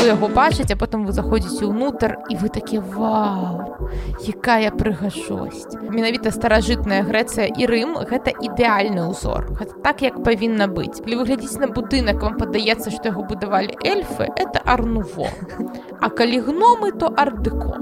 [0.00, 3.90] вы яго бачыце потым вы заходзіце ўнутр і вы такі вау
[4.24, 11.04] якая прыгажосць менавіта старажытная Грэцыя і Рым гэта ідэальны ўзор гэта так як павінна быць
[11.04, 15.28] калі вы глядзіць на будынак вам падаецца што яго будавалі эльфы это арнуво.
[16.00, 17.76] А калі гномы то ардыко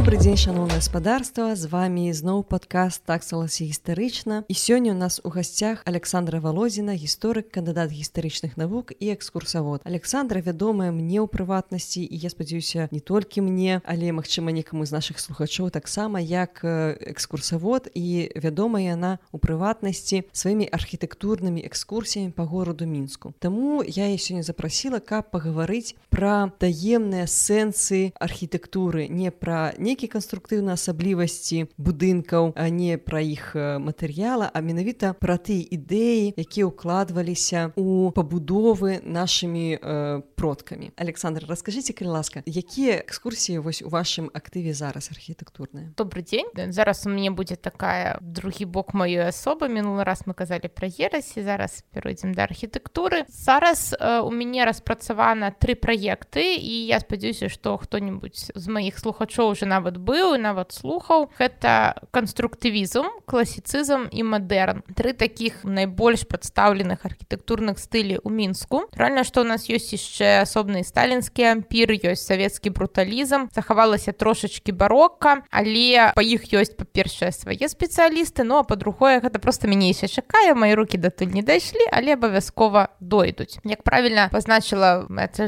[0.00, 5.28] добрый дзень шаноўна гаспадарства з вами зноў падкаст таксалася гістарычна і сёння у нас у
[5.28, 12.16] гасцях александра валозіна гісторык кандыдат гістарычных навук і экскурсавод александра вядомая мне ў прыватнасці і
[12.16, 18.32] я спадзяюся не толькі мне але магчыма некаму з наших слухачоў таксама як экскурсавод і
[18.40, 23.36] вядомая яна у прыватнасці сваімі архітэктурнымі экскурсіямі по гораду мінску.
[23.36, 30.12] Таму я і сёння запрасіла каб пагаварыць пра таемныя сэнсы архітэктуры не пра не нейкія
[30.12, 37.74] канструктыўныя асаблівасці будынкаў а не пра іх матэрыяла а менавіта пра тыя ідэі якія ўкладваліся
[37.74, 44.78] у пабудовы нашымі э, продкамі александр расскажитеце калі ласка якія экскурсіі вось у вашым актыве
[44.78, 50.22] зараз архітэктурныя добрый дзень зараз у мне будзе такая другі бок маёй асобы мінулы раз
[50.22, 56.54] мы казалі пра ерасі зараз перайдзем да архітэктуры зараз э, у мяне распрацавана тры праекты
[56.54, 62.04] і я спадзяюся што хто-нибудь з маіх слухачоў уже нават быў і нават слухаў гэта
[62.12, 69.48] канструктывізм класіцызм і мадэрн тры такіх найбольш прадстаўленых архітэктурных стылі ў мінску рэальна што у
[69.48, 76.44] нас ёсць яшчэ асобны сталінскі ампір ёсць савецкі бруталізм захавалася трошачки барокка але па іх
[76.52, 81.42] ёсць па-першае свае спецыялісты ну а па-другое гэта просто мяняйся чакае мои руки датуль не
[81.42, 85.06] дайшлі але абавязкова дойдуць як правильно пазначыла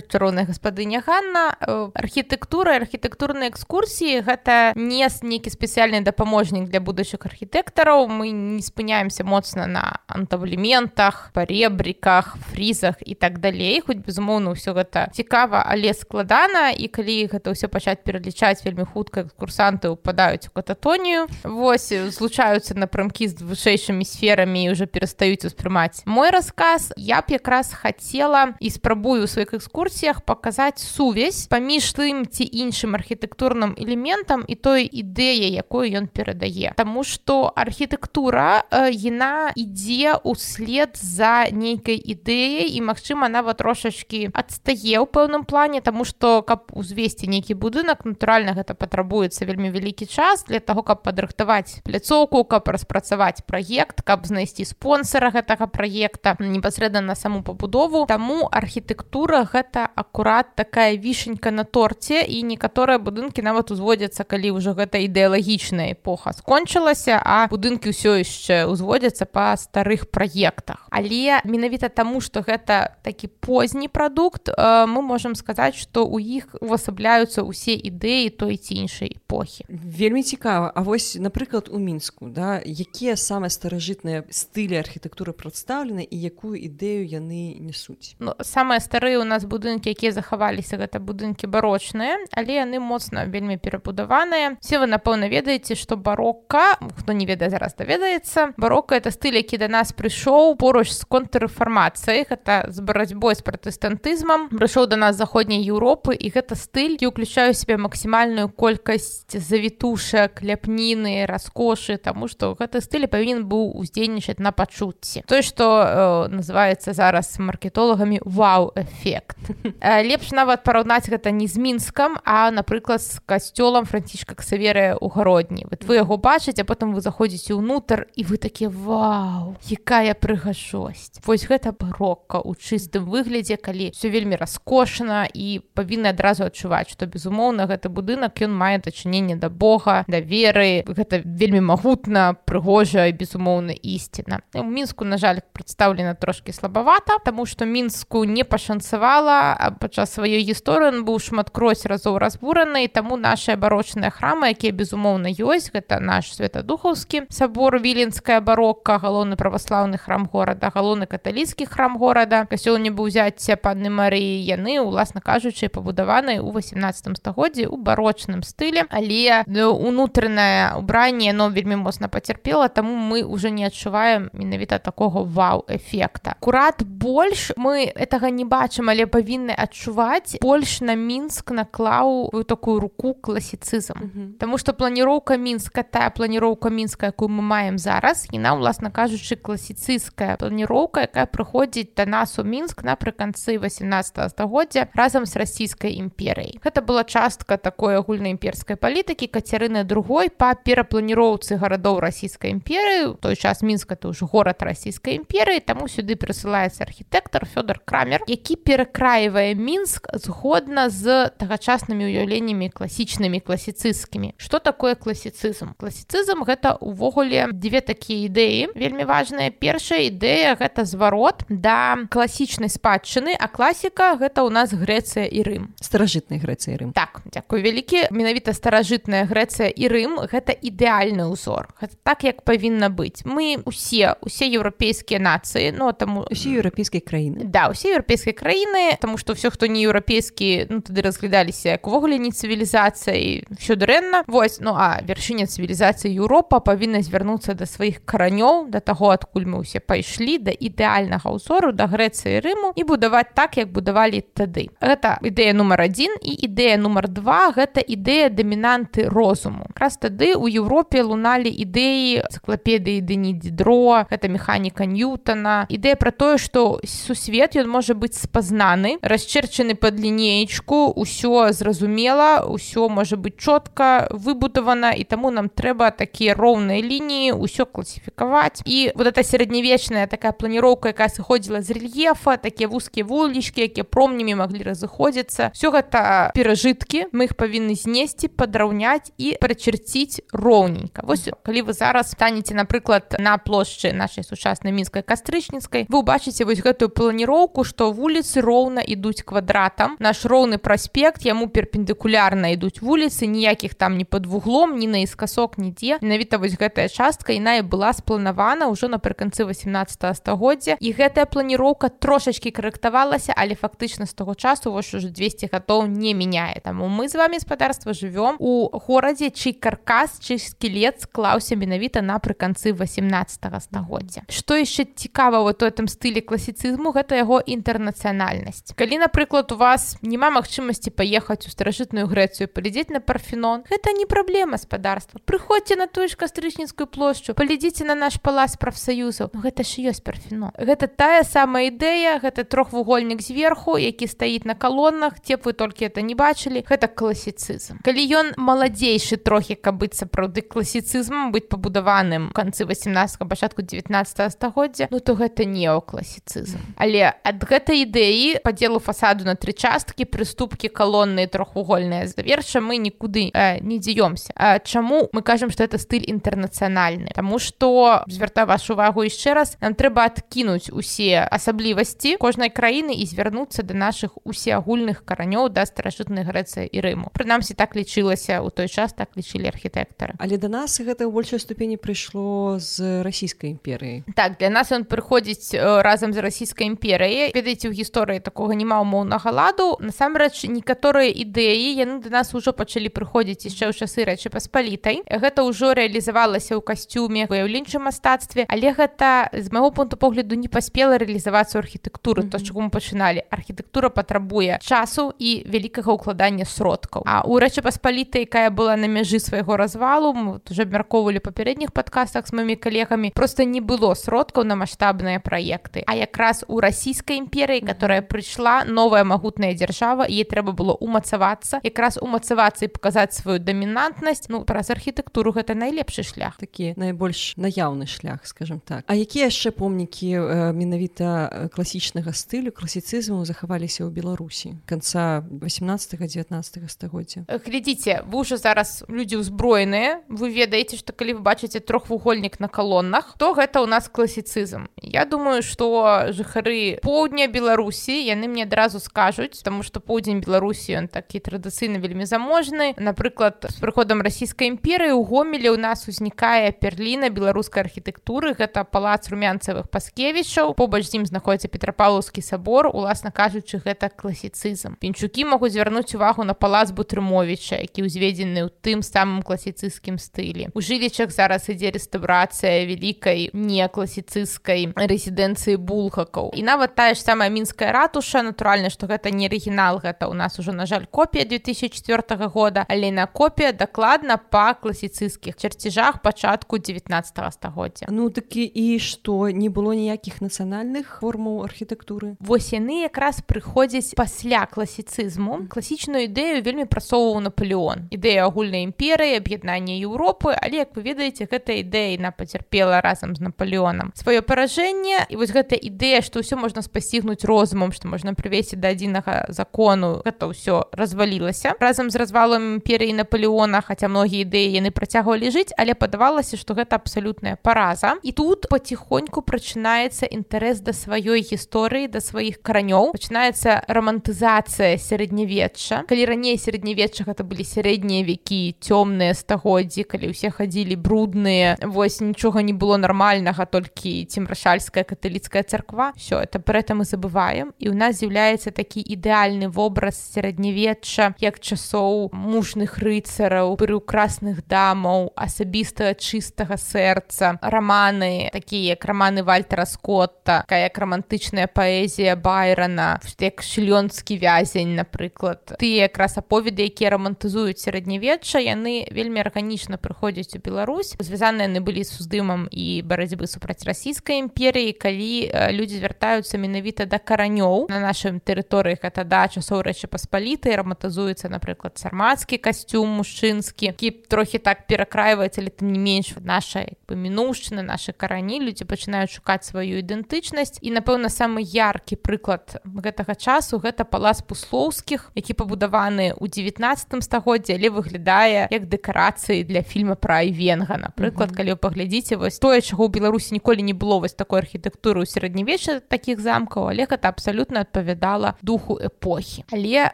[0.09, 8.09] чароўная гаспадыня Ганна э, архітэктура архітэктурнай экскурсіі гэта не нейкі спецыяльны дапаможнік для будучых архітэктараў
[8.09, 15.11] мы не спыняемся моцна на антаблементах паребріках фрізах і так далей хоць безумоўна ўсё гэта
[15.13, 21.27] цікава але складана і калі гэта ўсё пачаць пералічаць вельмі хутка курсанты ўпадаюць у кататонію
[21.43, 27.75] вось злучаюцца напрамкі з вышэйшымі сферамі і уже перастаюць успрымаць мой расказ я б якраз
[27.75, 34.55] хацела і спрабую сваіх экскурсіях паказаць сувязь паміж тым ці іншым архітэктурным элементам элементам і
[34.55, 36.73] той ідэяй якую ён перадае.
[36.77, 45.07] Таму што архітэктура яна ідзе ўслед за нейкай ідэяй і магчыма нават трошачки адстае ў
[45.09, 50.61] пэўным плане тому что каб узвесці нейкі будынак натуральна гэта патрабуецца вельмі вялікі час для
[50.61, 57.43] того каб падрыхтаваць пляцоўку каб распрацаваць праект каб знайсці спонсора гэтага праекта непасрэдна на саму
[57.43, 58.07] пабудову.
[58.07, 64.59] Таму архітэктура гэта акурат такая вішенька на торце і некаторыя будынкі нават узводят узводзяцца калі
[64.59, 70.91] ўжо гэта ідэалагічная эпоха скончылася а будынкі ўсё яшчэ узводзяцца па старых праектах.
[70.91, 76.59] Але менавіта таму што гэта такі позні прадукт э, мы можемм сказаць што ў іх
[76.59, 79.65] увасабляюцца ўсе ідэі той ці іншай эпохі.
[79.71, 80.73] Вельмі цікава.
[80.75, 87.07] А вось напрыклад у мінску да якія самыя старажытныя стылі архітэктуры прадстаўлены і якую ідэю
[87.07, 88.19] яны несуць?
[88.19, 93.57] Ну, самыя старыя у нас будынкі якія захаваліся гэта будынкі барочныя але яны моцна вельмі
[93.63, 99.11] пераб перабудаваная все вы напэўна ведаеце что барокка хто не ведае зараз даведаецца барокка это
[99.11, 102.27] стыль які да нас прыйшоў поруч з контррэфармацыяй.
[102.29, 104.49] Гэта з барацьбой з пратэстантызмам.
[104.49, 111.27] Прыйшоў до нас заходняй Еўропы і гэта стыль і уключаю себе максімальную колькасць завітушак ляпніны
[111.27, 117.39] раскошы тому что гэты стыль павінен быў уздзейнічаць на пачуцці той что э, называется зараз
[117.39, 119.39] маркетолагамі вау-эфект
[119.81, 124.97] э, лепш нават параўнаць гэта не з мінскам а напрыклад з касцёл касцёлам францішка ксаверыя
[124.97, 130.15] ў гародні вот вы яго бачыце потым вы заходзіце ўнутр і вы такі вау якая
[130.15, 136.91] прыгажосць вось гэта барокка ў чыстым выглядзе калі все вельмі раскошана і павінны адразу адчуваць
[136.91, 140.85] што безумоўна гэты будынак ён мае дачыненне да Бога да веры.
[140.87, 144.41] Гэта вельмі магутна прыгожа безумоўна ісціна.
[144.55, 151.05] У мінску на жаль прадстаўлена трошки слабавата тому что мінску не пашанцавала падчас сваёй гісторыі
[151.05, 155.73] быў шматкрось разоў разбураны і таму наша барочныя храмы якія безумоўна ёсць.
[155.73, 162.45] Гэта наш светадухаўскі сабор віленская барокка галоўны праваслаўны храм горада галоўны каталіцкі храм горада.
[162.45, 168.45] Касёл не быў узяцця панны марыі яны уласна кажучы пабудаваны ў 18 стагоддзі у барочным
[168.45, 168.85] стылі.
[168.93, 176.37] Але унутранае убранне но вельмі моцна пацярпела таму мы уже не адчуваем менавіта такого вау-эфекта.
[176.37, 180.37] Акурат больш мы этого не бачым але павінны адчуваць.
[180.45, 184.39] Больш на мінск наклаў такую руку класі класіцызм mm -hmm.
[184.39, 189.37] Таму што планіроўка мінска тая планіроўка мінска якую мы маем зараз і нам уласна кажучы
[189.37, 196.61] класіцыйская планіроўка якая прыходзіць да нас у мінск напрыканцы 18 стагоддзя разам з расійскай імперыяй
[196.65, 203.37] гэта была частка такой агульнай імперскай палітыкі кацярыны другой па перапланіроўцы гарадоў расійскай імперыі той
[203.37, 209.55] час мінска то ўжо горад расійскай імперыі таму сюды прысылаецца архітэктар фёдор крамер які перакраівае
[209.55, 215.75] мінск згодна з тагачаснымі ўяўленнямі класічнымі класіцысцкімі что такое класіцызм?
[215.77, 223.35] Класіцызм гэта увогуле дзве такія ідэі вельмі важная першая ідэя гэта зварот да класічнай спадчыны
[223.35, 225.65] а класіка гэта ў нас Грэцыя і Рым.
[225.81, 226.93] Старажытнай Грэцыя Рым.
[226.93, 228.09] Так дзякую вялікі.
[228.11, 231.75] Менавіта старажытная Грэцыя і Рым гэта ідэальны ўзор.
[231.81, 233.25] Гэта так як павінна быць.
[233.25, 237.49] Мы усе усе еўрапейскія нацыі но ну, таму усе еўрапейскія краіны.
[237.49, 242.19] Да усе еўрапейскай краіны тому что все хто не еўрапейскі ну тады разглядаліся як увогуле
[242.19, 248.03] не цывілізацыя і все дрэнна вось ну а вяршыня цывілізацыі Еўропа павінна звярнуцца да сваіх
[248.05, 253.33] каранёў да таго адкуль мы ўсе пайшлі да ідэальнага ўзору да Грэцыі рыму і будаваць
[253.35, 254.69] так як будавалі тады.
[254.81, 259.69] Гэта ідэя нумар адзін і ідэя нумар два гэта ідэя дамінанты розуму.
[259.77, 265.67] Раз тады у Еўропе луналі ідэі цыклапедыі дыні дідро гэта механіка ньютона.
[265.69, 272.89] Ідэя пра тое што сусвет ён можа быць спазнаны расчерчаны под лінеечку ўсё зразумела ўсё
[272.89, 279.07] можа быть чётка выбудавана і таму нам трэба такія роўныя лініі ўсё класіфікаваць і вот
[279.07, 285.55] эта сярэднявечная такая планіроўка якая сыходзіла з рельефа такія вузкія вулічкі якія промнямі маглі разыходзіцца
[285.55, 292.11] все гэта перажыткі мы их павінны знесці падраўняць і прачерціць роўненька вось калі вы зараз
[292.11, 298.43] станеце напрыклад на плошчы нашай сучаснай мінскай кастрычніцкай вы убачыце вось гэтую планіроўку што вуліцы
[298.43, 304.77] роўна ідуць квадратам наш роўны праспект яму перпендыкулярна ідуць вуліцы ніякіх там не под вуглом
[304.81, 310.77] ні наіскасок нідзе менавіта вось гэтая частка іна і была спланавана ўжо напрыканцы 18 стагоддзя.
[310.81, 316.15] І гэтая планіроўка трошачки карэктавалася але фактычна з таго часу вось уже 200 гадоў не
[316.17, 316.61] мяняе.
[316.65, 322.73] Таму мы з вами спадарства жывём у горадзе чый каркас чый скелет склаўся менавіта напрыканцы
[322.73, 324.23] 18 стагоддзя.
[324.29, 328.73] Что яшчэ цікава вот у этом стылі класіцызму гэта яго інтэрнацыянальнасць.
[328.75, 333.67] Калі напрыклад у вас няма магчымасці паехаць у старажытную грэцыю палядзець на парфенон.
[333.69, 339.33] Гэта не праблема спадарства прыходзьце на тую ж кастрычніцкую плошчу палядзіце на наш палац прафсаюзаў
[339.33, 344.55] ну, гэта ж ёсць парфено гэта тая самая ідэя гэта трохвугольнік зверху які стаіць на
[344.55, 346.65] калоннах те вы толькі это не бачылі.
[346.69, 347.83] Гэта класіцызм.
[347.83, 354.89] Калі ён маладзейшы трохі каб быць сапраўды класіцызмам быць пабудаваным канцы 18 пачатку 19 стагоддзя
[354.91, 356.61] ну то гэта неокласіцызм.
[356.77, 363.33] Але ад гэтай ідэі падзелу фасаду на тры часткі прыступкі калонныя трохвугольныя заверша мы нікуды
[363.33, 367.11] э, не дзеёмся чаму мы кажам что это стыль інтэрнацыянальны?
[367.15, 373.05] Таму что звярта вашу увагу яшчэ раз нам трэба адкінуць усе асаблівасці кожнай краіны і
[373.07, 377.09] звярнуцца да наших усеагульных каранёў да старажытнай грэцыя і рыму.
[377.13, 380.15] Прынамсі так лічылася у той час так лічылі архітэктары.
[380.19, 384.85] Але да нас гэта ў большай ступені прыйшло з расійскай імперыі так для нас ён
[384.85, 387.33] прыходзіць э, разам з расійскай імперыяй.
[387.35, 389.77] Ведаеце ў гісторыі такога няма умоўнага ладу.
[389.81, 395.03] Насамрэч некаторыя ідэі яны да нас ужо пачалі прыходзіць яшчэ ў часы рэчы паспалітай.
[395.07, 400.99] Гэта ўжо рэалізавалася ў касцюме выяўленчым мастацтве але гэта з майго пункту погляду не паспела
[400.99, 402.31] рэалізавацца архітэктуры mm -hmm.
[402.31, 403.23] то чаго мы пачыналі.
[403.31, 407.03] Архітэктура патрабуе часу і вялікага ўкладання сродкаў.
[407.07, 412.33] А у рэчы паспалітай якая была на мяжы свайго развалу уже абмяркоўвалі папярэдніх падкастах з
[412.33, 415.83] маімі калегамі просто не было сродкаў на маштабныя праекты.
[415.87, 421.99] А якраз у расійскай імперыі которая прыйшла новая магутная дзяржава ей трэба было умацавацца якраз
[422.03, 426.37] умацавацца і паказаць сваю дамінантнасць ну праз архітэктуру гэта найлепшы шлях.
[426.39, 428.85] Такі найбольш наяўны шлях скажем так.
[428.87, 436.71] А якія яшчэ помнікі э, менавіта класічнага стылю класіцызму захаваліся ў беларусі конца 18 19
[436.71, 442.49] стагоддзя глядзіце вы ўжо зараз людзі ўзброеныя вы ведаеце што калі вы бачыце трохвугольнік на
[442.53, 448.79] калоннах то гэта ў нас класіцызм Я думаю что жыхары поўдня беларусі яны мне адразу
[448.79, 454.93] скажуць тому что поўдзень беларусі ён такі традыцыйна вельмі заможны напрыклад с прыходам расійскай імперыі
[454.93, 458.37] у гомелі у нас узнікае перліна беларускай архітэктуры.
[458.37, 462.69] Гэта палац румянцавых паскевічаў побач з ім знаходіцца петрапаўлаўскі сабор.
[462.69, 464.77] Уласна кажучы гэта класіцызм.
[464.77, 470.53] Пенчукі могуць звярнуць увагу на палац бутрымовича які ўзведзены ў тым самым класіцыйскім стылі.
[470.53, 476.37] У жылічах зараз ідзе рэстаўрацыя вялікай не класіцыйскай рэзідэнцыі булгакаў.
[476.37, 478.23] І нават тая ж самая мінская ратуша.
[478.23, 483.53] Натуральна што гэта не арыгінал гэта у нас уже на жаль копія 2004 года алейнакопія
[483.53, 487.87] дакладна па класіцыйскіх чарцежах пачатку 19 стагоддзя.
[487.91, 489.31] Ну такі і што?
[489.31, 492.17] Не было ніякіх нацыянальных формаў архітэктуры?
[492.21, 495.47] Вось яны якраз прыходзяць пасля класіцызму.
[495.49, 497.89] Класічную ідэю вельмі прасоўваў наполеон.
[497.91, 503.21] Ідэя агульнай імперыі аб'яднання Еўропы але як вы ведаеце гэта ідэя на пацярпела разам з
[503.21, 503.93] наполеонам.
[503.95, 508.73] Сваё паражэнне і вось гэта ідэя што ўсё можна спасігнуць розумам што можна прывесці да
[508.73, 510.03] адзінага закону.
[510.05, 511.55] Гэта ўсё развалілася.
[511.61, 511.97] Разам з
[512.33, 517.97] развалом імперыі наполеона хаця многія ідэі яны працягвалі жыць але падавалася што гэта абсалютная параза.
[518.03, 522.93] І тут паціхоньку прачынаецца інтарэс да сваёй гісторыі да сваіх каранёў.
[522.93, 525.85] Пачынаецца романтызацыя сярэднявечча.
[525.89, 532.43] Калі раней сярэднявечча гэта былі сярэднія векі цёмныя стагоддзі калі ўсе хадзілі брудныя вось нічога
[532.43, 535.93] не было нармальнага толькі цімрашальская каталіцкая царква.
[535.97, 537.53] Все это про это мы забываем.
[537.59, 545.99] І у нас з'яўляецца такі ідэальны вобраз сярэднявечча як часоў мужных рыцараў прыукрасных дамаў асабістага
[545.99, 554.19] чыстага сэрца раманы такія як раманы вальтера скотта такая як романтычная паэзія байрана як шлёнскі
[554.19, 555.57] вязень напрыклад.
[555.59, 560.95] Ты якраз аповеды якія романтызуюць сярэднявечча яны вельмі арганічна прыходзяць у Беларусь.
[560.99, 566.99] Звязаныя яны былі з уздымам і барацьбы супраць расійскай імперыі калі людзі звяртаюцца менавіта да
[566.99, 567.69] каранёў.
[567.71, 571.79] На нашай тэрыторыі гэта да часоў рэчы паспалітай раматазуецца напрыклад
[572.13, 577.97] сармацкі касцюм мужчынскі які трохі так перакрайваецца але тым не менш наша бы мінушчыны нашы
[577.97, 584.21] карані людзі пачынаюць шукаць сваю ідэнтычнасць і напэўна самы яркі прыклад гэтага часу гэта палац
[584.21, 591.33] пуслоўскіх які пабудаваны ў 19 стагоддзе але выглядае як дэкарацыі для фільма пра айвенга напрыклад.
[591.33, 591.37] Mm -hmm.
[591.37, 595.09] калі вы паглядзіце вось тое чаго ў беларусі ніколі не было вось такой архітэктуры ў
[595.09, 599.45] сярэднявечча таких замкаў але гэта абсалютна адпавядала духу эпохі.
[599.53, 599.91] Але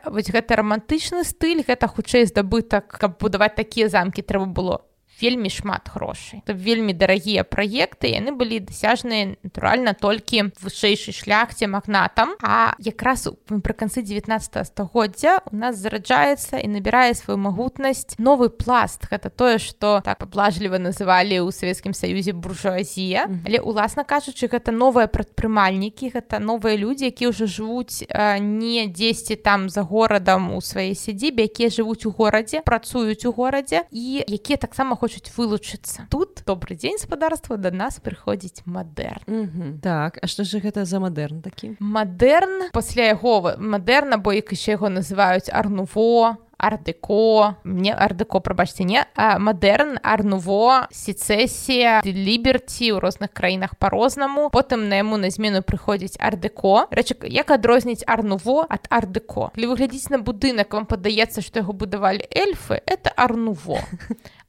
[0.05, 4.88] вось гэта романтычны стыль гэта хутчэй здабытак каб будаваць такія замкі трэба было
[5.21, 12.37] вельмі шмат грошай то вельмі дарагія праекты яны былі дасяжныя натуральна толькі вышэйшай шляхце магнатам.
[12.43, 19.09] А якраз прыканцы 19 стагоддзя у нас зараджаецца і набірае сваю магутнасць новы пласт.
[19.11, 23.29] Гэта тое што так паблажліва называлі ў савецкім саюзе буржуазія.
[23.47, 28.07] Але уласна кажучы гэта новыя прадпрымальнікі гэта новыя людзі якія ўжо жывуць
[28.41, 33.85] не дзесьці там за горадам у сваёй сядзібе якія жывуць у горадзе працуюць у горадзе
[33.91, 40.21] і якія таксама хочуць хочуць вылучыцца тут добрый дзень спадарства да нас прыходзіць мадэрн так
[40.21, 44.93] а што ж гэта за мадэрн такі мадэрн пасля яго мадэрна бо як яшчэ яго
[44.93, 54.51] называюць арнуво ардеко мне ардеко прабачце не мадэрн арнуво сецесія ліберці ў розных краінах по-рознаму
[54.51, 59.79] потым на яму на змену прыходзіць ардеко рэчак як адрозніць арнуво ад ардеко калі вы
[59.79, 63.79] глядзіць на будынак вам падаецца што яго будавалі эльфы это арнуво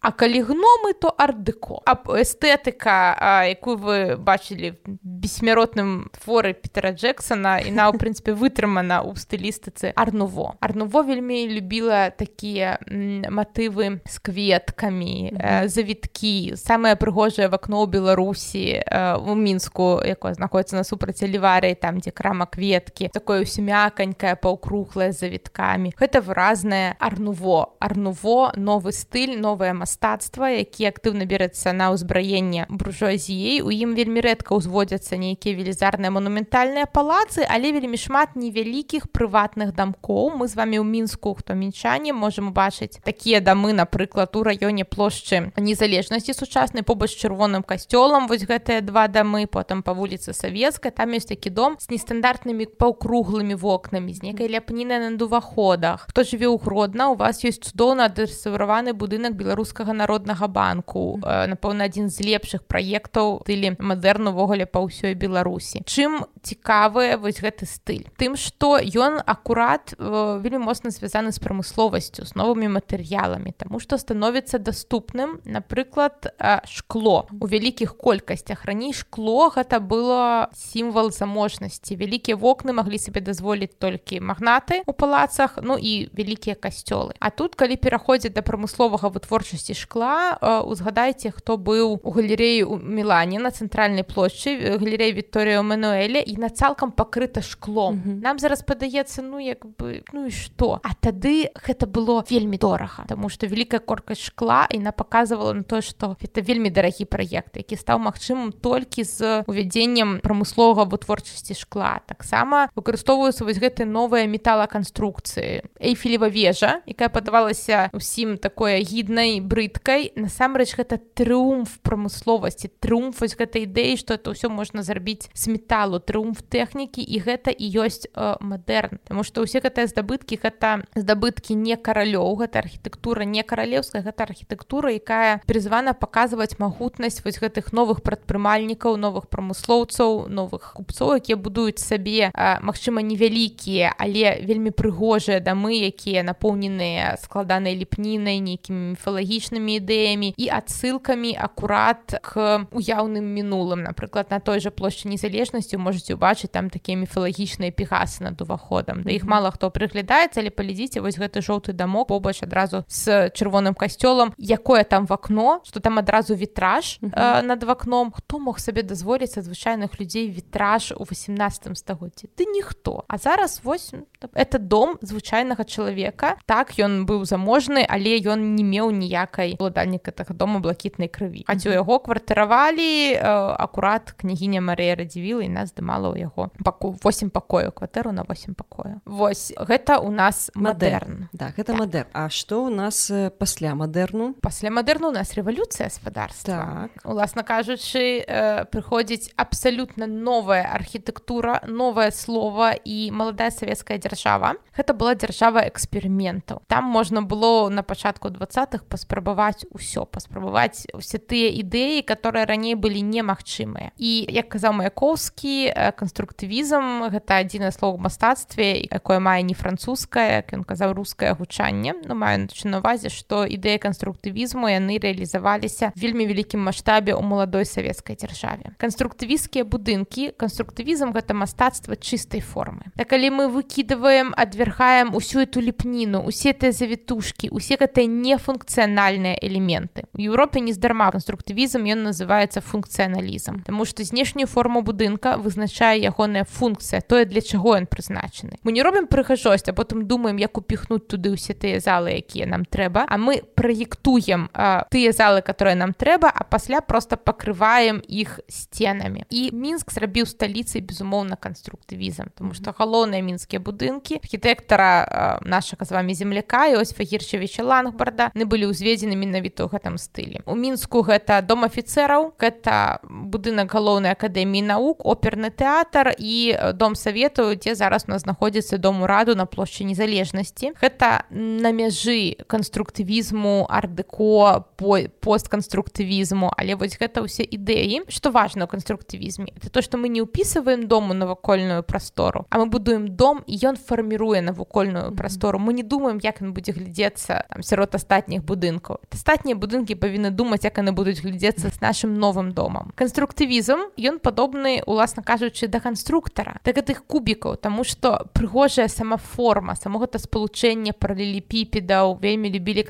[0.01, 7.75] А калі гномы то ардыко аб эстэтыка якую вы бачылі бессмяротным творы Петера Джексона і
[7.75, 15.35] на ў прынцыпе вытрымана ў стылістыцы арнуво арнуво вельмі любіла такія матывы з кветкамі
[15.67, 18.79] завіткі самае прыгожае в акно ў беларусі
[19.19, 25.91] у мінску якое знаходіцца насупраць ліварыі там дзе крама кветкі такое ўсё мяканькае паўкруглае завіткамі
[25.99, 27.75] гэта выразнае арнуво.
[27.83, 33.65] Арнуво новы стыль новая мастак мастацтва які актыўна берецца на ўзбраенне буржуазіяй.
[33.65, 40.37] У ім вельмі рэдка ўзводзяцца нейкія велізарныя манументальныя палацы але вельмі шмат невялікіх прыватных дамкоў.
[40.37, 45.49] Мы з вами ў мінску хто мінчане можем убачыць такія дамы напрыклад у раёне плошчы
[45.57, 48.29] незалежнасці сучаснай побач чырвоным касцёлам.
[48.29, 50.93] Вось гэтыя два дамы потым па вуліцы савецкай.
[50.93, 56.05] Там ёсць такі дом з нестандартнымі паўкруглымі вокнамі з некай ляпніны над уваходах.
[56.13, 61.19] Хто жыве ў гродна у вас ёсць цудоўна адресаваны будынак беларускага беларускага народнага банку.
[61.23, 65.83] Напэўна адзін з лепшых праектаў тылі мадэрн увогуле па ўсёй беларусі.
[65.87, 68.07] Чым цікавы вось гэты стыль?
[68.19, 74.59] Тым што ён акурат вельмі моцна звязаны з прамысловасцю з новымі матэрыяламі таму што становіцца
[74.59, 76.35] даступным напрыклад
[76.67, 77.27] шкло.
[77.31, 78.65] У вялікіх колькасцях.
[78.65, 81.95] Раней шкло гэта было сімвал заможнасці.
[81.95, 87.15] Вялікія вокны маглі сабе дазволіць толькі магнаты у палацах ну і вялікія касцёлы.
[87.19, 92.77] А тут калі пераходзіць да прамысловага вытворчасці вытворчасці шкла узгадайце хто быў у галереі у
[92.77, 97.95] мілане на цэнтральнай плошчы галерея Вікторыя Мануэля і на цалкам пакрыта шклом.
[97.95, 98.21] Mm -hmm.
[98.21, 100.79] нам зараз падаецца ну як бы ну і што?
[100.83, 105.63] А тады гэта было вельмі дорага Таму што вялікая коркасць шкла і на паказвала на
[105.63, 112.01] то што это вельмі дарагі праект які стаў магчымым толькі з увядзеннем прамысловага вытворчасці шкла.
[112.07, 115.61] Таксама выкарыстоўваюцца вось гэты новыя металаканструкцыі.
[115.79, 123.67] Эйфелева вежа якая падавалася усім такое гіднай брыдкай насамрэч гэта трыумф прамысловасці трыумф вось гэтай
[123.67, 128.39] ідэі што это ўсё можна зрабіць з металу трыумф тэхнікі і гэта і ёсць э,
[128.39, 129.03] мадэрн.
[129.03, 134.95] Таму што ўсе гэтыя здабыткі гэта здабыткі не каралёў гэта архітэктура не каралеўская гэта архітэктура
[134.95, 142.31] якая прызвана паказваць магутнасць вось гэтых новых прадпрымальнікаў новых прамыслоўцаў новых купцоў якія будуюць сабе
[142.63, 151.33] магчыма невялікія але вельмі прыгожыя дамы якія напоўненыя складанай ліпнінай нейкімі міфалагічнымі ідэямі і адсылкамі
[151.39, 157.71] акурат к уяўным мінулым напрыклад на той жа плошчы незалежнасці можете убачыць там такія міфалагічныя
[157.71, 162.41] пегасы над уваходам да іх мала хто прыглядаецца але палезіце вось гэты жоўты дамок побач
[162.43, 168.11] адразу з чырвоным касцёлам якое там в акно что там адразу вітраж э, над вакном
[168.11, 173.93] хто мог сабе дазволіць звычайных людзей вітраж у 18 стагоддзі ты ніхто а зараз вось
[174.33, 178.91] это дом звычайнага чалавека так ён быў заможны але ён не меў
[179.39, 181.43] ніякай уладальніка так дома блакітнай крыві.
[181.47, 186.95] А у яго кватаравалі э, акурат княгіня Марыя радзівіла і нас здымала ў яго паку
[187.03, 191.29] 8 пакою кватэру на 8 пакоя Вось гэта у нас мадэрн.
[191.33, 191.79] Да гэта так.
[191.79, 194.35] мадэр А што у нас э, пасля мадэрну?
[194.41, 197.05] Пасля мадэрну у нас рэвалюцыя гаспадарства так.
[197.05, 204.59] уласна кажучы э, прыходзіць абсалютна новая архітэктура новае слово і маладая савецкая дзяржава.
[204.75, 206.61] Гэта была дзяржава эксперыментаў.
[206.67, 213.01] Там можна было на пачатку двадцатых паспрабаваць усё паспрабаваць усе тыя ідэі которые раней былі
[213.01, 220.53] немагчымыя і як казаў маяковскі канструктывізм гэта адзінае слово мастацтве якое мае не французскае як
[220.53, 226.63] ён казаў рускае гучанне ну маю на увазе што ідэя канструктывізму яны рэалізаваліся вельмі вялікім
[226.63, 232.91] маштабе ў маладой савецкай дзяржаве канструктывісцкія будынкі канструктывізм гэта мастацтва чыстай формы.
[232.95, 240.04] Так калі мы выкідываем адвергаем усю эту ліпніну усе тыя завітушкі усе гэтыя нефункцыянальныя элементы
[240.14, 247.00] у Еўропе нездарма канструктывізм ён называется функцыяналізм Таму што знешнюю форму будынка вызначае ягоная функцыя
[247.00, 251.34] тое для чаго ён прызначаны мы не робім прыгажосць а потым думаем як упіхнуць туды
[251.34, 254.47] ўсе тыя залы якія нам трэба а мы Праектуем
[254.89, 260.79] тыя залы которые нам трэба а пасля просто пакрываем іх сценамі і мінск зрабіў сталіцай
[260.79, 267.67] безумоўна канструктывізм тому что галоўныя мінскія будынкі архітэктара нашага з вами земляка і ось фагірчавіча
[267.67, 273.67] лангбарда не былі ўзведзены менавіта ў гэтым стылі у мінску гэта дом афіцераў гэта будынак
[273.75, 279.35] галоўнай акадэміі навук оперны тэатр і дом савету дзе зараз у нас знаходзіцца дом ураду
[279.35, 288.07] на плошчы незалежнасці гэта на мяжы канструктывізму ардыко по постканструктывізму але вось гэта ўсе ідэі.
[288.09, 292.65] Што важно ў канструктывізме это то што мы не ўпісываем дому навакольную прастору а мы
[292.69, 295.59] будуем дом і ён фарміруе навукольную прастору.
[295.59, 298.99] Мы не думаем як ён будзе глядзецца там сярод астатніх будынкаў.
[299.11, 302.91] Астатнія будынкі павінны думаць як яны будуць глядзецца з нашим новым домам.
[302.95, 309.75] Канструктывізм ён падобны уласна кажучы да канструктара так гэтых кубікаў тому что прыгожая сама форма
[309.75, 312.83] само гэта спалучэнне паралелепіпедаў вельмі любілі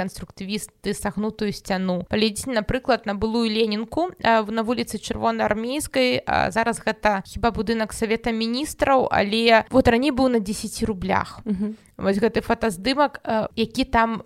[0.49, 7.93] канструктывісты сагнутую сцяну паледзіць напрыклад на былую ленінку на вуліцы чырвонаармейскай зараз гэта хіба будынак
[7.93, 11.41] савета міністраў але вот раней быў на 10 рублях
[12.01, 13.21] вось гэты фотаздымак
[13.55, 14.21] які там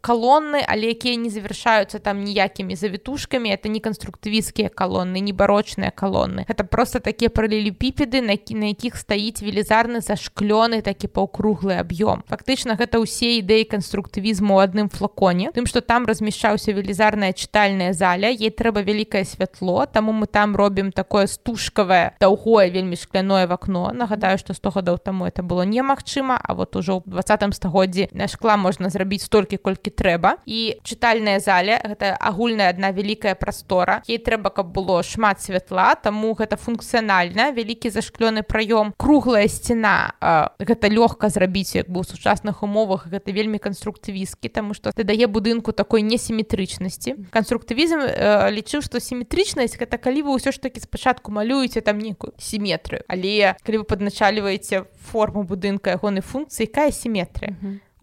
[0.00, 3.50] калонны але якія не завяршаюцца там ніякімі завітушкамі.
[3.50, 9.42] Это не канструктывісцкія калоны не барочныя калоны это просто такія паралелепіпеды на на якіх стаіць
[9.42, 12.22] велізарны зашклёны такі паўкруглы аб'ём.
[12.28, 15.50] Фактычна гэта ўсе ідэі канструктывізму ў адным флаконе.
[15.52, 20.92] Тым што там размяшчаўся велізарная чытальная заля ей трэба вялікае святло таму мы там робім
[20.92, 26.38] такое стужкавае даўгое вельмі шкляное в акно нагадаю што 100 гадоў таму это было немагчыма
[26.42, 30.36] а вот ужо ў двадцатым стагоддзі на шкла можна зрабіць столькі колькі трэба.
[30.44, 34.02] І чытальная заля гэта агульная адна вялікая прастора.
[34.04, 38.92] Ей трэба каб было шмат святла таму гэта функцыянальна вялікі зашклёны праём.
[39.00, 40.12] Круглая сцена
[40.60, 45.24] гэта лёгка зрабіць як бы у сучасных умовах гэта вельмі канструктывіскі таму што ты дае
[45.24, 47.32] будынку такой несіметрычнасці.
[47.32, 48.04] Канструктывізм
[48.52, 53.00] лічыў што сіметрычнасць гэта калі вы ўсё ж таки спачатку малюеце там нейкую сіметрыю.
[53.08, 57.52] Але калі вы падначаліваеце форму будынка ягонай функцыі якая сіметрыя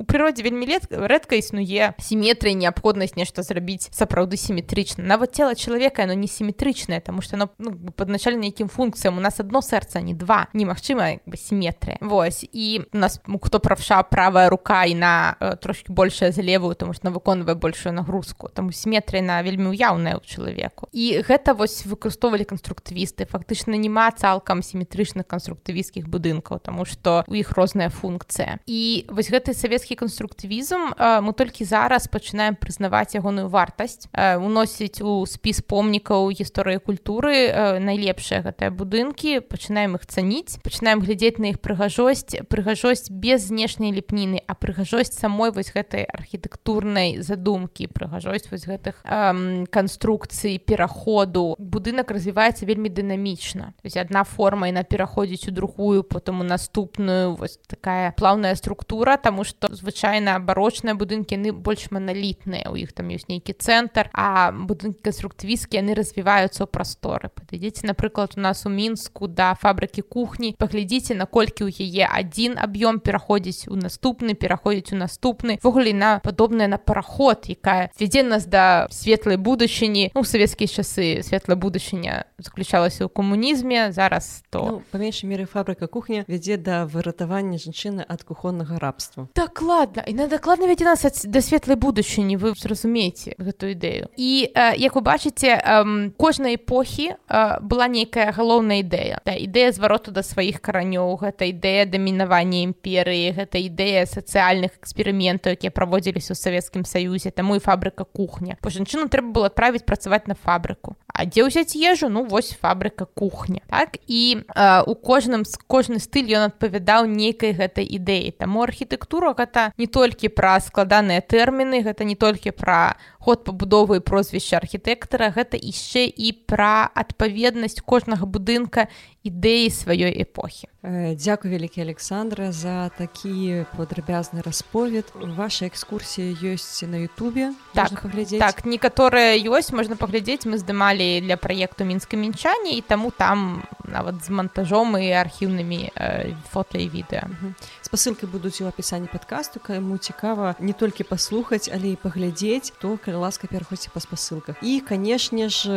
[0.03, 6.03] у прыродзе вельмі лет рэдка існуе сіметрыя неабходнасць нешта зрабіць сапраўды сіметрычна нават цела чалавека
[6.03, 10.13] оно не сіметрычнае тому что оно ну, падначалі нейкім функцыям у нас одно сэрца не
[10.13, 10.47] два.
[10.53, 15.55] Немагчыма бы сіметрыя Вось і у нас ну, хто правша правая рука і на э,
[15.55, 18.49] трошки большая за левую тому что выконвае большую нагрузку.
[18.49, 24.59] Там сіметрыя на вельмі уяўная ў чалавеку і гэта вось выкарыстоўвалі канструктывісты фактычна няма цалкам
[24.59, 31.31] сіметрычных канструктывісцкіх будынкаў тому что у іх розная функцыя і вось гэты савецкі канструктывізм мы
[31.33, 39.41] толькі зараз пачынаем прызнаваць ягоную вартасць уносіць у спіс помнікаў гісторыі культуры найлепшыя гэтыя будынкі
[39.43, 45.51] пачынаем іх цаніць пачынаем глядзець на іх прыгажосць прыгажосць без знешняй ліпніны а прыгажосць самой
[45.51, 54.23] вось гэтай архітэктурнай задумкі прыгажосць вось гэтых эм, канструкцый пераходу будынак развіваецца вельмі дынамічна одна
[54.23, 59.72] форма і на пераходзіць у другую потым у наступную вось такая плаўная структура тому что
[59.73, 65.81] звычайна барочныя будынкі яны больш маналітныя у іх там ёсць нейкі цэнтр а будынкі канструктывіскі
[65.81, 70.55] яны развіваюцца ў прасторы падыдзеце напрыклад у нас у мінску да фабрыкі кухні.
[70.59, 76.67] Паглядзіце наколькі ў яе адзін аб'ём пераходзіць у наступны пераходзіць у наступны ввогуле на падобная
[76.67, 83.09] на параход якая вядзе нас да светлай будучыні ну савецкія часы светлая будучыня заключалася ў
[83.09, 84.59] камунізме зараз то.
[84.67, 89.27] Ну, па меншай меры фабрыка кухня вядзе да выратавання жанчыны ад кухоннага рабства.
[89.33, 94.51] Так ладно і на дакладна вядзе нас да светлай будучыні вы зразумееце гэтую ідэю і
[94.51, 100.11] э, як вы бачыце э, кожнай эпохі э, была нейкая галоўная ідэя да ідэя звароту
[100.11, 106.83] да сваіх каранёў гэта ідэя дамінавання імперыі гэта ідэя сацыяльных эксперыментаў якія праводзіліся ў савецкім
[106.85, 111.45] саюзе таму і фабрыка кухня по жанчыну трэба было адправіць працаваць на фабрыку А дзе
[111.45, 112.09] ўзяць ежу?
[112.09, 113.61] Ну вось фабрыка кухня.
[113.69, 119.37] Так і э, у кожным з кожны стыль ён адпавядаў нейкай гэтай ідэі таму архітэктура
[119.37, 125.59] гэта не толькі пра складаныя тэрміны гэта не толькі пра ход пабудовы прозвішча архітэктара гэта
[125.59, 128.87] яшчэ і пра адпаведнасць кожнага будынка
[129.23, 137.55] ідэі сваёй эпохі Дзякуй вялікі Александра за такі падрабязны расповед ваша экскурсія ёсць на Ютубе
[137.71, 143.15] так паглядзець так некаторыя ёсць можна паглядзець мы здымалі для праекту мінска мінчане і таму
[143.15, 147.31] там нават з монтажом і архіўнымі э, фото і відэа
[147.79, 153.23] спасылкі будуць у апісанні падкасту каму цікава не толькі паслухаць але і паглядзець то калі
[153.23, 155.71] ласка пераходзьце па спасылках і канешне ж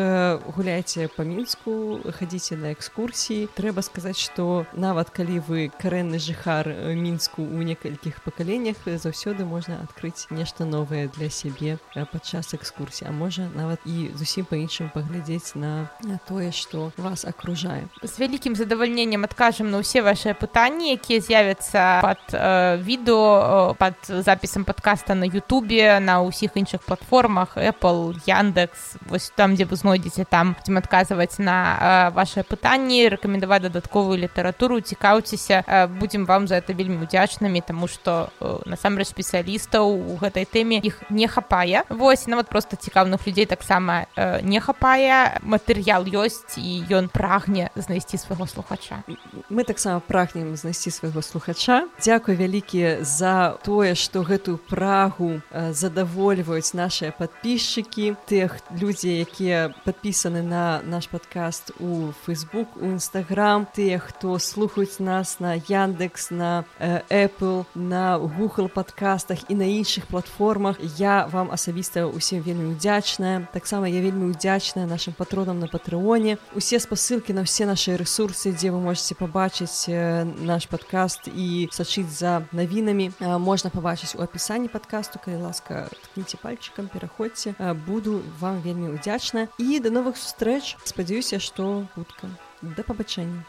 [0.50, 6.94] гуляйце па мінску хадзіце на экскурсіі трэба сказаць што нават калі вы карэнны жыхар э,
[6.96, 13.12] мінску ў некалькіх пакаленнях заўсёды можна адкрыць нешта новае для сябе э, падчас экскурсіі а
[13.12, 15.88] можа нават і зусім па-іншым паглядзець на
[16.28, 17.86] тое што вас акружае.
[18.02, 24.64] З вялікім задавальненнем адкажам на ўсе ваши пытанні якія з'явяцца под э, відео под запісам
[24.64, 30.56] подкаста на Ютубе на ўсіх іншых платформах Apple яндекс вось там дзе вы знойдзеце там
[30.56, 37.02] будем адказваць на э, ваше пытанні рэкамендаваць дадатковую літаратуру цікаўцеся будзем вам за это вельмі
[37.02, 38.30] удзячнымі тому что
[38.66, 44.06] насамрэч спецыялістаў у гэтай тэме іх не хапае восьось нават просто цікаўных людзей таксама
[44.42, 49.02] не хапае матэрыял ёсць і ён прагне знайсці свайго слухача.
[49.50, 51.88] Мы таксама прагнем знайсці свайго слухача.
[52.04, 60.80] Дякую вялікі за тое што гэтую прагу задавольваюць нашыя подписчики тых людзі якія подпісаны на
[60.86, 67.00] наш подкаст у Facebook у нстаграм тыя хто слух слухаюць нас на яндекс на э,
[67.08, 70.76] apple на google подкастах і на іншых платформах.
[70.98, 76.80] Я вам асабіста усім вельмі удзячная таксама я вельмі удзячная нашим патронам на патрыоне усе
[76.80, 82.42] спасылкі на все наши ресурсы дзе вы можете побачыць э, наш подкаст і сачыць за
[82.52, 83.12] навінамі.
[83.20, 87.54] Э, можна побачыць у апісанні подкасту калі ласка ткніце пальчикам пераходзьце.
[87.58, 90.76] Э, буду вам вельмі удзячна і до новых сустрэч.
[90.84, 92.28] Спадзяюся что хутка
[92.62, 93.44] До пабачэння.